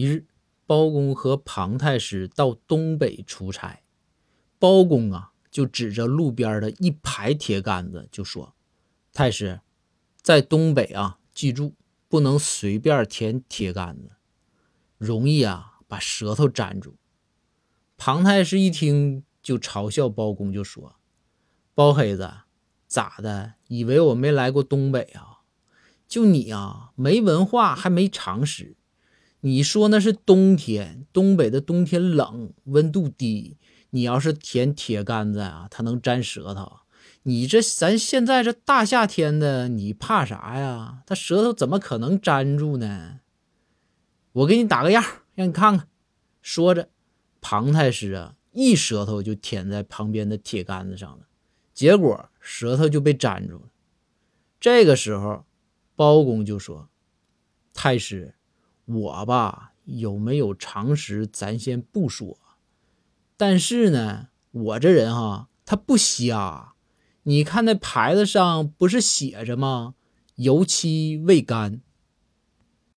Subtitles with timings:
[0.00, 0.26] 一日，
[0.66, 3.82] 包公和庞太师到东北出差，
[4.58, 8.54] 包公啊就指着路边的一排铁杆子就说
[9.12, 9.60] ：“太师，
[10.22, 11.74] 在东北啊，记住
[12.08, 14.12] 不能随便舔铁杆子，
[14.96, 16.96] 容易啊把舌头粘住。”
[17.98, 20.96] 庞太师一听就嘲笑包公，就说
[21.74, 22.32] ：“包黑子，
[22.86, 23.52] 咋的？
[23.68, 25.40] 以为我没来过东北啊？
[26.08, 28.76] 就你啊，没文化还没常识。”
[29.40, 33.56] 你说那是冬天，东北的冬天冷，温度低。
[33.90, 36.80] 你要是舔铁杆子啊，它能粘舌头。
[37.22, 41.02] 你这咱现在这大夏天的，你怕啥呀？
[41.06, 43.20] 他舌头怎么可能粘住呢？
[44.32, 45.02] 我给你打个样，
[45.34, 45.88] 让你看看。
[46.40, 46.88] 说着，
[47.40, 51.26] 庞太师啊，一舌头就舔在旁边的铁杆子上了，
[51.74, 53.70] 结果舌头就被粘住了。
[54.58, 55.44] 这个时候，
[55.96, 56.88] 包公就说
[57.74, 58.34] ：“太师。”
[58.84, 62.38] 我吧，有没有常识，咱先不说。
[63.36, 66.74] 但是呢，我这人哈，他不瞎。
[67.24, 69.94] 你看那牌子上不是写着吗？
[70.36, 71.80] 油漆未干。